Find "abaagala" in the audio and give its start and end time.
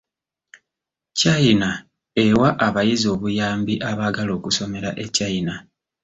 3.89-4.31